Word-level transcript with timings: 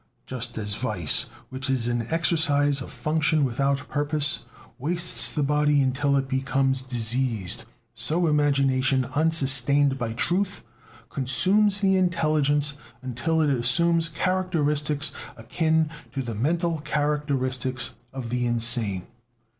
Just 0.25 0.57
as 0.57 0.73
vice, 0.73 1.27
which 1.49 1.69
is 1.69 1.87
an 1.87 2.07
exercise 2.09 2.81
of 2.81 2.91
function 2.91 3.45
without 3.45 3.87
purpose, 3.87 4.45
wastes 4.79 5.29
the 5.31 5.43
body 5.43 5.79
until 5.79 6.17
it 6.17 6.27
becomes 6.27 6.81
diseased, 6.81 7.65
so 7.93 8.25
imagination 8.25 9.05
unsustained 9.13 9.99
by 9.99 10.13
truth 10.13 10.63
consumes 11.11 11.81
the 11.81 11.97
intelligence 11.97 12.79
until 13.03 13.43
it 13.43 13.51
assumes 13.51 14.09
characteristics 14.09 15.11
akin 15.37 15.91
to 16.13 16.23
the 16.23 16.33
mental 16.33 16.79
characteristics 16.79 17.93
of 18.11 18.29
the 18.31 18.47
insane. 18.47 19.05